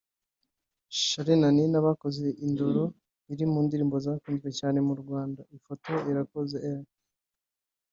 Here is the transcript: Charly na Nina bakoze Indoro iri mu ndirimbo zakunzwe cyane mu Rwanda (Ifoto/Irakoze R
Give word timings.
Charly 1.03 1.35
na 1.41 1.49
Nina 1.55 1.77
bakoze 1.87 2.25
Indoro 2.45 2.83
iri 3.31 3.45
mu 3.51 3.59
ndirimbo 3.65 3.95
zakunzwe 4.05 4.49
cyane 4.59 4.79
mu 4.87 4.93
Rwanda 5.01 5.41
(Ifoto/Irakoze 5.55 6.57
R 6.77 6.79